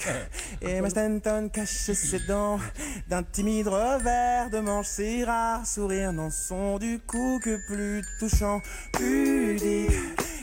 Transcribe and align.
pudique. 0.60 0.68
Emma 0.68 0.90
Stanton 0.90 1.48
cache 1.52 1.92
ses 1.92 2.26
dents 2.26 2.58
d'un 3.08 3.22
timide 3.22 3.68
revers 3.68 4.50
de 4.50 4.60
manche. 4.60 4.86
Ses 4.86 5.24
rares 5.24 5.66
sourires 5.66 6.12
n'en 6.12 6.30
sont 6.30 6.78
du 6.78 7.00
coup 7.00 7.40
que 7.42 7.58
plus 7.66 8.02
touchants. 8.18 8.60
Pudique. 8.92 9.90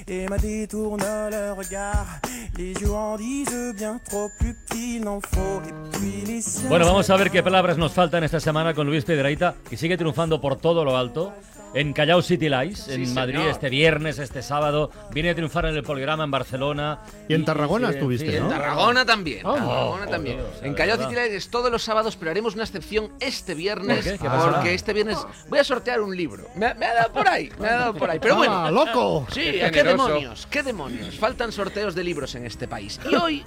Emma 0.07 0.37
détourne 0.37 1.03
le 1.31 1.51
regard. 1.51 2.19
Les 2.57 2.73
yeux 2.73 2.91
en 2.91 3.17
disent 3.17 3.73
bien 3.75 3.99
trop 4.09 4.29
plus 4.39 4.55
qu'il 4.69 5.01
n'en 5.03 5.19
faut. 5.19 5.61
Et 5.67 5.97
puis 5.97 6.23
les. 6.25 6.43
Bueno, 6.69 6.85
vamos 6.85 7.09
a 7.09 7.17
ver 7.17 7.29
qué 7.29 7.43
palabras 7.43 7.77
nos 7.77 7.91
faltan 7.91 8.23
esta 8.23 8.39
semana 8.39 8.73
con 8.73 8.87
Luis 8.87 9.03
Piedraíta, 9.03 9.55
que 9.69 9.77
sigue 9.77 9.97
triunfando 9.97 10.39
por 10.39 10.55
todo 10.55 10.83
lo 10.83 10.95
alto. 10.95 11.33
En 11.79 11.93
Callao 11.93 12.21
City 12.21 12.49
Lights, 12.49 12.87
en 12.87 13.05
Sí, 13.05 13.13
Madrid, 13.13 13.35
señor. 13.35 13.51
este 13.51 13.69
viernes, 13.69 14.17
este 14.19 14.41
sábado. 14.41 14.89
Viene 15.11 15.29
a 15.29 15.35
triunfar 15.35 15.65
en 15.67 15.75
el 15.75 15.83
Poligrama 15.83 16.23
en 16.23 16.31
Barcelona. 16.31 16.99
Y 17.29 17.33
en 17.35 17.45
Tarragona 17.45 17.91
estuviste, 17.91 18.29
sí, 18.31 18.35
en 18.37 18.43
¿no? 18.43 18.49
Tarragona 18.49 19.05
también. 19.05 19.45
Oh, 19.45 19.53
Tarragona 19.53 19.91
joder, 19.91 20.09
también. 20.09 20.39
sea, 20.57 20.67
en 20.67 20.73
Callao. 20.73 20.97
City 20.97 21.13
Lights 21.15 21.33
es 21.35 21.49
todos 21.49 21.71
los 21.71 21.83
sábados, 21.83 22.15
pero 22.15 22.31
haremos 22.31 22.55
una 22.55 22.63
excepción 22.63 23.11
este 23.19 23.53
viernes. 23.53 23.97
¿Por 23.97 24.03
qué? 24.13 24.17
¿Qué 24.19 24.25
pasa? 24.25 24.51
porque 24.53 24.73
este 24.73 24.93
viernes 24.93 25.17
voy 25.49 25.59
a 25.59 25.63
sortear 25.63 26.01
un 26.01 26.15
libro. 26.17 26.47
Me 26.55 26.65
ha, 26.65 26.73
me 26.73 26.85
ha 26.87 26.93
dado 26.95 27.13
por 27.13 27.27
ahí, 27.27 27.51
me 27.59 27.67
ha 27.67 27.73
dado 27.77 27.93
por 27.93 28.09
ahí. 28.09 28.19
Pero 28.19 28.33
¡Ah, 28.33 28.37
bueno. 28.37 28.71
loco! 28.71 29.27
Sí, 29.31 29.41
Qué 29.43 29.69
¿qué 29.71 29.83
demonios? 29.83 30.47
¿Qué 30.49 30.63
demonios? 30.63 31.15
Faltan 31.19 31.51
sorteos 31.51 31.93
de 31.93 32.03
libros 32.03 32.33
en 32.35 32.45
este 32.45 32.67
país. 32.67 32.99
Y 33.09 33.13
hoy, 33.15 33.43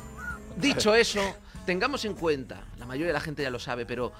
dicho 0.56 0.94
eso, 0.94 1.20
tengamos 1.66 2.04
en 2.04 2.14
cuenta, 2.14 2.60
la 2.78 2.86
mayoría 2.86 3.08
de 3.08 3.12
la 3.14 3.20
gente 3.20 3.42
ya 3.42 3.50
lo 3.50 3.58
sabe, 3.58 3.86
pero 3.86 4.12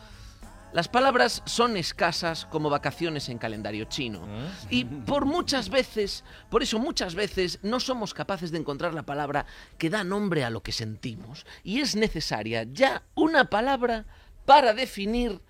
las 0.73 0.89
palabras 0.89 1.43
son 1.47 1.77
escasas 1.77 2.47
como 2.47 2.71
vacaciones 2.71 3.29
en 3.29 3.39
calendario 3.39 3.87
chino. 3.87 4.27
Y 4.69 4.85
por 4.85 5.27
muchas 5.27 5.69
veces, 5.69 6.25
por 6.49 6.63
eso 6.63 6.79
muchas 6.79 7.15
veces 7.15 7.59
no 7.63 7.81
somos 7.81 8.15
capaces 8.15 8.51
de 8.51 8.59
encontrar 8.59 8.95
la 8.95 9.05
palabra 9.05 9.47
que 9.79 9.91
da 9.91 10.05
nombre 10.05 10.45
a 10.45 10.51
lo 10.51 10.63
que 10.63 10.73
sentimos. 10.73 11.45
Y 11.65 11.81
es 11.81 11.97
necesaria 11.97 12.65
ya 12.65 13.03
una 13.15 13.47
palabra 13.47 14.07
para 14.45 14.73
definir 14.73 15.41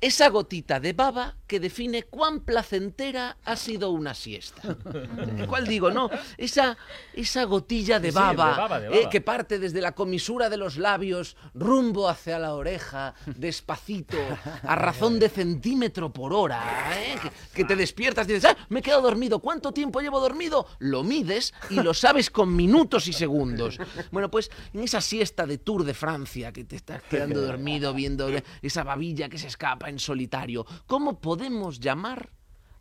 esa 0.00 0.28
gotita 0.28 0.80
de 0.80 0.92
baba 0.92 1.36
que 1.46 1.60
define 1.60 2.04
cuán 2.04 2.40
placentera 2.40 3.36
ha 3.44 3.56
sido 3.56 3.90
una 3.90 4.14
siesta. 4.14 4.62
¿Cuál 5.48 5.66
digo, 5.66 5.90
no? 5.90 6.08
Esa, 6.38 6.78
esa 7.12 7.44
gotilla 7.44 7.98
de 8.00 8.08
Sí, 8.08 8.12
sí, 8.12 8.18
baba, 8.18 8.50
de 8.50 8.56
baba, 8.56 8.80
de 8.80 8.86
eh, 8.86 8.90
baba. 8.90 9.10
que 9.10 9.20
parte 9.20 9.58
desde 9.58 9.80
la 9.80 9.92
comisura 9.92 10.48
de 10.48 10.56
los 10.56 10.76
labios 10.76 11.36
rumbo 11.54 12.08
hacia 12.08 12.38
la 12.38 12.54
oreja, 12.54 13.14
despacito, 13.36 14.16
a 14.62 14.74
razón 14.76 15.18
de 15.18 15.28
centímetro 15.28 16.12
por 16.12 16.32
hora, 16.32 16.62
¿eh? 16.96 17.16
que, 17.20 17.30
que 17.54 17.64
te 17.64 17.76
despiertas 17.76 18.28
y 18.28 18.34
dices, 18.34 18.54
ah, 18.56 18.66
me 18.68 18.80
he 18.80 18.82
quedado 18.82 19.02
dormido, 19.02 19.40
¿cuánto 19.40 19.72
tiempo 19.72 20.00
llevo 20.00 20.20
dormido? 20.20 20.66
Lo 20.78 21.02
mides 21.02 21.52
y 21.68 21.74
lo 21.74 21.92
sabes 21.94 22.30
con 22.30 22.54
minutos 22.56 23.06
y 23.08 23.12
segundos. 23.12 23.78
Bueno, 24.10 24.30
pues 24.30 24.50
en 24.72 24.80
esa 24.80 25.00
siesta 25.00 25.46
de 25.46 25.58
Tour 25.58 25.84
de 25.84 25.94
Francia, 25.94 26.52
que 26.52 26.64
te 26.64 26.76
estás 26.76 27.02
quedando 27.02 27.42
dormido 27.42 27.92
viendo 27.92 28.30
esa 28.62 28.84
babilla 28.84 29.28
que 29.28 29.36
se 29.36 29.48
escapa 29.48 29.89
en 29.90 29.98
solitario, 29.98 30.64
¿cómo 30.86 31.20
podemos 31.20 31.78
llamar 31.78 32.30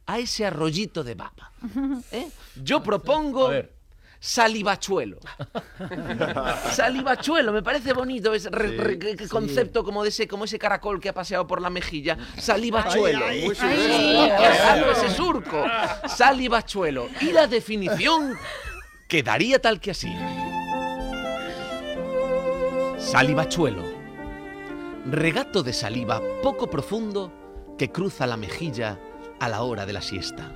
a 0.06 0.20
ese 0.20 0.46
arroyito 0.46 1.04
de 1.04 1.16
baba? 1.16 1.52
¿Eh? 2.12 2.30
Yo 2.64 2.82
propongo... 2.82 3.48
A 3.48 3.52
ver. 3.52 3.80
Salivachuelo. 4.22 5.18
Salivachuelo, 6.74 7.54
me 7.54 7.64
parece 7.64 7.94
bonito 7.94 8.34
ese 8.34 8.50
concepto 9.30 9.84
como 9.84 10.04
de 10.04 10.10
ese, 10.10 10.28
como 10.28 10.44
ese 10.44 10.60
caracol 10.60 11.00
que 11.00 11.08
ha 11.08 11.14
paseado 11.14 11.48
por 11.48 11.62
la 11.62 11.70
mejilla. 11.70 12.18
Salivachuelo. 12.38 13.26
Ay, 13.26 13.50
ay, 13.62 14.84
ese 14.92 15.16
surco. 15.16 15.64
Salivachuelo. 16.08 17.08
Y 17.22 17.32
la 17.32 17.48
definición 17.48 18.38
quedaría 19.08 19.60
tal 19.60 19.80
que 19.80 19.92
así. 19.92 20.14
Salivachuelo. 23.00 23.99
Regato 25.12 25.64
de 25.64 25.74
saliva 25.74 26.22
poco 26.44 26.70
profundo 26.70 27.32
que 27.78 27.92
cruza 27.92 28.28
la 28.28 28.38
mejilla 28.38 29.00
a 29.40 29.50
la 29.50 29.62
hora 29.64 29.86
de 29.86 29.94
la 29.94 30.02
siesta. 30.02 30.52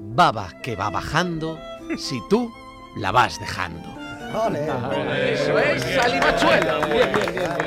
Baba 0.00 0.60
que 0.62 0.74
va 0.74 0.90
bajando 0.90 1.58
si 1.96 2.20
tú 2.28 2.52
la 2.96 3.12
vas 3.12 3.38
dejando. 3.38 3.88
Eso 5.14 5.58
es 5.58 5.82
salivachuelo. 5.82 6.80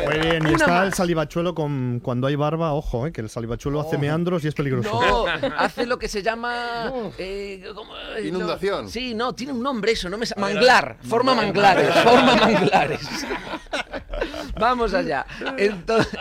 Muy 0.05 0.19
bien, 0.19 0.47
y 0.47 0.53
está 0.53 0.83
el 0.83 0.93
salivachuelo 0.93 1.53
con 1.53 1.99
cuando 2.03 2.25
hay 2.25 2.35
barba, 2.35 2.73
ojo, 2.73 3.05
eh, 3.05 3.11
que 3.11 3.21
el 3.21 3.29
salivachuelo 3.29 3.79
hace 3.79 3.99
meandros 3.99 4.43
y 4.43 4.47
es 4.47 4.55
peligroso. 4.55 4.89
No, 4.99 5.25
hace 5.57 5.85
lo 5.85 5.99
que 5.99 6.07
se 6.07 6.23
llama. 6.23 6.91
eh. 7.19 7.63
Inundación. 8.23 8.89
Sí, 8.89 9.13
no, 9.13 9.33
tiene 9.33 9.53
un 9.53 9.61
nombre 9.61 9.91
eso, 9.91 10.09
no 10.09 10.17
me 10.17 10.25
Manglar, 10.37 10.97
forma 11.07 11.35
manglares, 11.35 11.93
forma 12.03 12.35
manglares. 12.35 13.01
Vamos 14.59 14.93
allá. 14.93 15.25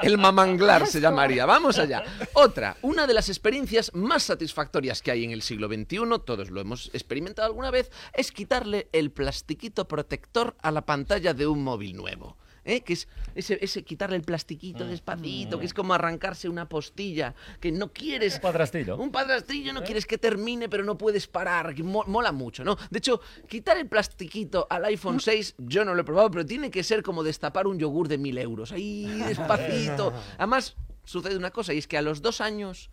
El 0.03 0.19
mamanglar 0.19 0.87
se 0.87 1.01
llamaría. 1.01 1.47
Vamos 1.47 1.79
allá. 1.79 2.03
Otra, 2.35 2.77
una 2.83 3.07
de 3.07 3.15
las 3.15 3.29
experiencias 3.29 3.93
más 3.95 4.25
satisfactorias 4.25 5.03
que 5.03 5.11
hay 5.11 5.25
en 5.25 5.31
el 5.31 5.43
siglo 5.43 5.69
XXI, 5.69 5.99
todos 6.25 6.51
lo 6.51 6.61
hemos 6.61 6.91
experimentado 6.95 7.47
alguna 7.47 7.71
vez, 7.71 7.91
es 8.13 8.33
quitarle 8.33 8.89
el 8.93 9.11
plastiquito 9.11 9.87
protector 9.87 10.57
a 10.63 10.71
la 10.71 10.85
pantalla 10.85 11.35
de 11.35 11.47
un 11.47 11.63
móvil 11.63 11.97
nuevo. 11.97 12.37
¿Eh? 12.65 12.81
Que 12.83 12.93
es 12.95 13.09
ese, 13.35 13.59
ese 13.61 13.83
quitarle 13.83 14.17
el 14.17 14.23
plastiquito 14.23 14.87
despacito, 14.87 15.59
que 15.59 15.67
es 15.67 15.75
como 15.75 15.95
arrancarse 15.95 16.49
una 16.49 16.69
postilla, 16.69 17.35
que 17.61 17.73
no 17.73 17.93
quieres 17.93 18.37
Un 18.37 18.41
padrastillo. 18.41 18.97
un 18.97 19.11
padrastrillo 19.11 19.73
no 19.73 19.83
quieres 19.83 20.07
que 20.07 20.19
termine, 20.19 20.69
pero 20.69 20.85
no 20.85 20.97
puedes 20.99 21.27
parar. 21.27 21.75
que 21.75 21.83
mo- 21.83 22.05
mola 22.07 22.33
mucho, 22.33 22.65
¿no? 22.65 22.77
De 22.91 22.99
hecho, 22.99 23.21
quitar 23.49 23.77
el 23.79 23.89
plastiquito 23.89 24.67
al 24.71 24.85
iPhone 24.87 25.21
6, 25.21 25.55
yo 25.59 25.85
no 25.85 25.95
lo 25.95 26.01
he 26.01 26.05
probado, 26.05 26.31
pero 26.31 26.47
tiene 26.47 26.71
que 26.71 26.83
ser 26.83 27.03
como 27.03 27.23
destapar 27.23 27.67
un 27.67 27.79
yogur 27.79 28.09
de 28.09 28.19
mil 28.19 28.39
euros. 28.39 28.73
Ahí, 28.73 29.05
despacito. 29.29 30.13
Además, 30.39 30.77
sucede 31.05 31.37
una 31.37 31.51
cosa, 31.51 31.75
y 31.75 31.79
es 31.79 31.87
que 31.87 31.99
a 31.99 32.03
los 32.03 32.23
dos 32.23 32.41
años 32.41 32.91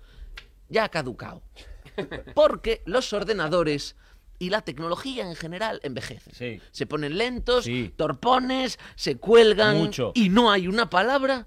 ya 0.70 0.84
ha 0.86 0.90
caducado. 0.90 1.42
Porque 2.34 2.82
los 2.86 3.12
ordenadores 3.14 3.96
y 4.42 4.50
la 4.50 4.62
tecnología 4.62 5.24
en 5.28 5.36
general 5.36 5.80
envejecen. 5.84 6.34
Sí. 6.34 6.60
Se 6.72 6.88
ponen 6.88 7.16
lentos, 7.18 7.66
Sí. 7.66 7.94
torpones, 7.96 8.80
se 8.96 9.18
cuelgan 9.18 9.78
Mucho. 9.78 10.12
y 10.16 10.30
no 10.30 10.50
hay 10.52 10.68
una 10.68 10.90
palabra 10.90 11.46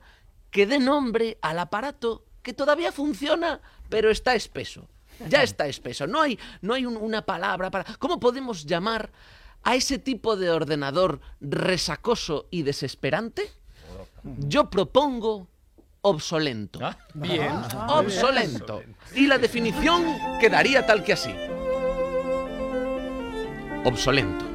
que 0.53 0.65
dé 0.67 0.79
nombre 0.79 1.37
al 1.43 1.59
aparato 1.59 2.25
que 2.43 2.53
todavía 2.53 2.93
funciona, 2.93 3.61
pero 3.89 4.11
está 4.11 4.37
espeso. 4.37 4.87
Ya 5.29 5.43
está 5.43 5.67
espeso. 5.67 6.07
No 6.07 6.21
hay, 6.23 6.39
no 6.61 6.75
hay 6.75 6.87
un- 6.87 6.97
una 6.97 7.23
palabra 7.23 7.69
para. 7.71 7.85
¿Cómo 7.99 8.21
podemos 8.21 8.65
llamar 8.65 9.11
a 9.65 9.75
ese 9.75 9.99
tipo 9.99 10.37
de 10.37 10.51
ordenador 10.51 11.21
resacoso 11.41 12.47
y 12.53 12.63
desesperante? 12.63 13.51
Yo 14.23 14.71
propongo 14.71 15.49
obsolento. 16.03 16.79
Ah, 16.83 16.97
Bien. 17.15 17.51
Obsolento. 17.89 18.83
Y 19.17 19.27
la 19.27 19.39
definición 19.39 20.05
quedaría 20.41 20.87
tal 20.87 21.03
que 21.03 21.15
así. 21.15 21.33
Obsolento. 23.87 24.47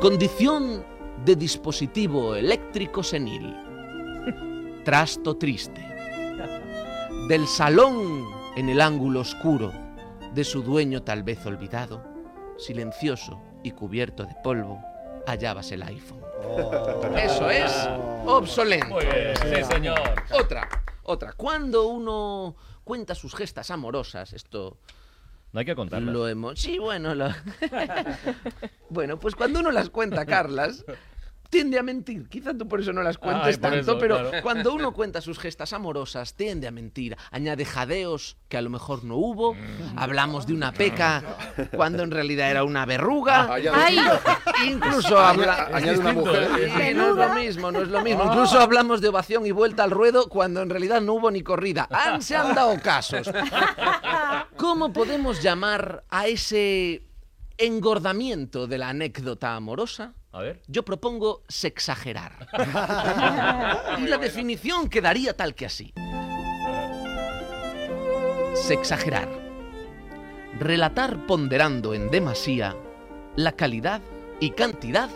Condición 0.00 0.86
de 1.24 1.34
dispositivo 1.34 2.36
eléctrico 2.36 3.02
senil. 3.02 3.56
Trasto 4.84 5.36
triste. 5.36 5.84
Del 7.28 7.48
salón 7.48 8.24
en 8.54 8.68
el 8.68 8.80
ángulo 8.80 9.18
oscuro 9.18 9.72
de 10.32 10.44
su 10.44 10.62
dueño 10.62 11.02
tal 11.02 11.24
vez 11.24 11.44
olvidado, 11.44 12.04
silencioso 12.56 13.42
y 13.64 13.72
cubierto 13.72 14.24
de 14.24 14.36
polvo, 14.44 14.80
hallábase 15.26 15.74
el 15.74 15.82
iPhone. 15.82 16.20
Eso 17.16 17.50
es 17.50 17.72
obsolento. 18.26 18.94
Muy 18.94 19.06
bien, 19.06 19.34
sí, 19.42 19.64
señor. 19.64 20.00
Otra, 20.30 20.68
otra. 21.02 21.32
Cuando 21.32 21.88
uno 21.88 22.54
cuenta 22.84 23.16
sus 23.16 23.34
gestas 23.34 23.72
amorosas, 23.72 24.32
esto 24.34 24.78
No 25.54 25.60
hay 25.60 25.64
que 25.66 25.74
contarlas. 25.76 26.12
lo 26.12 26.26
hemos. 26.28 26.60
Sí, 26.60 26.78
bueno, 26.78 27.14
lo- 27.14 27.28
bueno, 28.90 29.18
pues 29.18 29.34
cuando 29.36 29.60
uno 29.60 29.70
las 29.70 29.88
cuenta, 29.88 30.26
Carlas, 30.26 30.84
tiende 31.48 31.78
a 31.78 31.84
mentir. 31.84 32.28
Quizá 32.28 32.52
tú 32.58 32.66
por 32.66 32.80
eso 32.80 32.92
no 32.92 33.00
las 33.04 33.16
cuentes 33.18 33.54
Ay, 33.54 33.56
tanto, 33.58 33.78
eso, 33.78 33.98
pero 33.98 34.18
claro. 34.18 34.42
cuando 34.42 34.74
uno 34.74 34.92
cuenta 34.92 35.20
sus 35.20 35.38
gestas 35.38 35.72
amorosas, 35.72 36.34
tiende 36.34 36.66
a 36.66 36.72
mentir. 36.72 37.16
Añade 37.30 37.64
jadeos 37.64 38.36
que 38.48 38.56
a 38.56 38.62
lo 38.62 38.70
mejor 38.70 39.04
no 39.04 39.14
hubo. 39.14 39.54
Mm. 39.54 39.96
Hablamos 39.96 40.48
de 40.48 40.54
una 40.54 40.72
peca 40.72 41.22
cuando 41.76 42.02
en 42.02 42.10
realidad 42.10 42.50
era 42.50 42.64
una 42.64 42.84
verruga. 42.86 43.46
Vaya, 43.46 43.70
Ay, 43.72 43.96
Incluso 44.66 45.16
habla. 45.16 45.68
Añade 45.72 45.98
una 45.98 46.12
mujer. 46.12 46.48
Sí, 46.76 46.94
no 46.94 47.10
es 47.10 47.16
lo 47.16 47.34
mismo, 47.36 47.70
no 47.70 47.82
es 47.82 47.88
lo 47.88 48.02
mismo. 48.02 48.24
Incluso 48.24 48.58
hablamos 48.58 49.00
de 49.00 49.08
ovación 49.10 49.46
y 49.46 49.52
vuelta 49.52 49.84
al 49.84 49.92
ruedo 49.92 50.28
cuando 50.28 50.60
en 50.62 50.70
realidad 50.70 51.00
no 51.00 51.12
hubo 51.14 51.30
ni 51.30 51.42
corrida. 51.44 51.86
Han, 51.92 52.20
se 52.20 52.34
han 52.34 52.52
dado 52.56 52.76
casos. 52.82 53.30
¿Cómo 54.64 54.94
podemos 54.94 55.42
llamar 55.42 56.04
a 56.08 56.26
ese 56.26 57.02
engordamiento 57.58 58.66
de 58.66 58.78
la 58.78 58.88
anécdota 58.88 59.56
amorosa? 59.56 60.14
A 60.32 60.40
ver. 60.40 60.62
Yo 60.68 60.86
propongo 60.86 61.42
sexagerar. 61.48 62.48
y 63.98 64.06
la 64.06 64.16
definición 64.16 64.88
quedaría 64.88 65.36
tal 65.36 65.54
que 65.54 65.66
así. 65.66 65.92
Sexagerar. 68.54 69.28
Relatar 70.58 71.26
ponderando 71.26 71.92
en 71.92 72.10
demasía 72.10 72.74
la 73.36 73.52
calidad 73.52 74.00
y 74.40 74.52
cantidad 74.52 75.10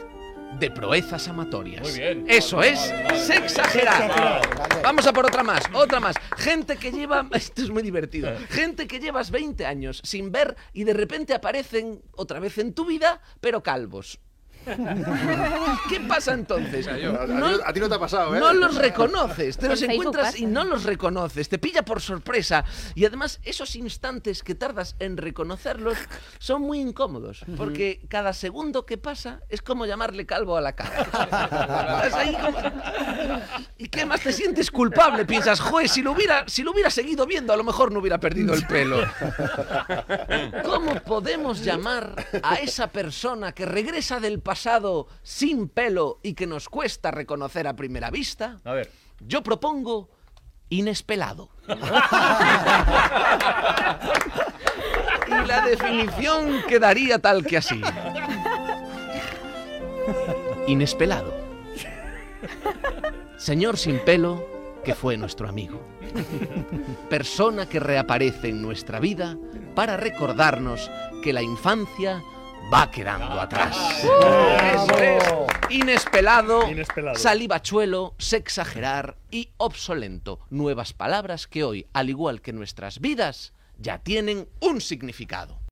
de 0.58 0.70
proezas 0.70 1.28
amatorias. 1.28 1.82
Muy 1.82 1.98
bien. 1.98 2.24
Eso 2.28 2.62
es 2.62 2.92
sexagerar. 3.26 4.40
Vamos 4.82 5.06
a 5.06 5.12
por 5.12 5.26
otra 5.26 5.42
más, 5.42 5.62
otra 5.72 6.00
más. 6.00 6.16
Gente 6.36 6.76
que 6.76 6.90
lleva, 6.90 7.28
esto 7.34 7.62
es 7.62 7.70
muy 7.70 7.82
divertido, 7.82 8.30
gente 8.48 8.86
que 8.86 9.00
llevas 9.00 9.30
20 9.30 9.66
años 9.66 10.00
sin 10.04 10.32
ver 10.32 10.56
y 10.72 10.84
de 10.84 10.94
repente 10.94 11.34
aparecen 11.34 12.02
otra 12.12 12.40
vez 12.40 12.58
en 12.58 12.72
tu 12.72 12.86
vida, 12.86 13.20
pero 13.40 13.62
calvos. 13.62 14.20
¿Qué 15.88 16.00
pasa 16.00 16.34
entonces? 16.34 16.86
A, 16.86 16.96
No- 17.26 17.46
a 17.46 17.50
ti, 17.56 17.60
a 17.66 17.72
ti 17.72 17.80
no 17.80 17.88
te 17.88 17.94
ha 17.94 17.98
pasado, 17.98 18.34
¿eh? 18.36 18.40
no 18.40 18.52
los 18.52 18.74
reconoces, 18.74 19.56
te 19.56 19.68
los 19.68 19.80
encuentras 19.82 20.26
pasa. 20.26 20.38
y 20.38 20.46
no 20.46 20.64
los 20.64 20.84
reconoces, 20.84 21.48
te 21.48 21.58
pilla 21.58 21.84
por 21.84 22.00
sorpresa. 22.00 22.64
Y 22.94 23.04
además, 23.06 23.40
esos 23.44 23.74
instantes 23.76 24.42
que 24.42 24.54
tardas 24.54 24.96
en 24.98 25.16
reconocerlos 25.16 25.96
son 26.38 26.62
muy 26.62 26.80
incómodos, 26.80 27.44
porque 27.56 28.00
cada 28.08 28.32
segundo 28.32 28.84
que 28.84 28.98
pasa 28.98 29.40
es 29.48 29.62
como 29.62 29.86
llamarle 29.86 30.26
calvo 30.26 30.56
a 30.56 30.60
la 30.60 30.74
cara. 30.74 32.10
Ahí 32.14 32.34
como- 32.36 32.58
¿Y 33.78 33.88
qué 33.88 34.04
más 34.04 34.20
te 34.20 34.32
sientes 34.32 34.70
culpable? 34.70 35.24
Piensas, 35.24 35.60
joder, 35.60 35.88
si 35.88 36.02
lo, 36.02 36.12
hubiera, 36.12 36.44
si 36.48 36.62
lo 36.62 36.72
hubiera 36.72 36.90
seguido 36.90 37.26
viendo, 37.26 37.52
a 37.52 37.56
lo 37.56 37.64
mejor 37.64 37.92
no 37.92 38.00
hubiera 38.00 38.18
perdido 38.18 38.52
el 38.54 38.66
pelo. 38.66 38.98
¿Cómo 40.64 40.94
podemos 41.02 41.62
llamar 41.64 42.14
a 42.42 42.56
esa 42.56 42.88
persona 42.88 43.52
que 43.52 43.64
regresa 43.64 44.20
del 44.20 44.40
pasado 44.40 44.57
sin 45.22 45.68
pelo 45.68 46.20
y 46.22 46.34
que 46.34 46.46
nos 46.46 46.68
cuesta 46.68 47.10
reconocer 47.10 47.66
a 47.66 47.76
primera 47.76 48.10
vista? 48.10 48.60
A 48.64 48.72
ver. 48.72 48.90
Yo 49.20 49.42
propongo 49.42 50.10
inespelado. 50.68 51.50
y 55.26 55.46
la 55.46 55.66
definición 55.66 56.62
quedaría 56.68 57.18
tal 57.18 57.44
que 57.44 57.56
así. 57.56 57.80
Inespelado. 60.66 61.34
Señor 63.36 63.76
sin 63.78 63.98
pelo 64.00 64.46
que 64.84 64.94
fue 64.94 65.16
nuestro 65.16 65.48
amigo. 65.48 65.80
Persona 67.10 67.68
que 67.68 67.80
reaparece 67.80 68.48
en 68.48 68.62
nuestra 68.62 69.00
vida 69.00 69.36
para 69.74 69.96
recordarnos 69.96 70.90
que 71.22 71.32
la 71.32 71.42
infancia 71.42 72.22
va 72.72 72.90
quedando 72.90 73.40
atrás. 73.40 73.76
Eso 74.04 74.98
es. 74.98 75.24
Inespelado, 75.70 76.68
Inespelado. 76.70 77.16
salivachuelo, 77.18 78.14
sexagerar 78.18 79.16
y 79.30 79.50
obsolento. 79.58 80.40
Nuevas 80.50 80.92
palabras 80.92 81.46
que 81.46 81.64
hoy, 81.64 81.86
al 81.92 82.08
igual 82.10 82.40
que 82.40 82.52
nuestras 82.52 83.00
vidas, 83.00 83.52
ya 83.78 83.98
tienen 83.98 84.48
un 84.60 84.80
significado. 84.80 85.60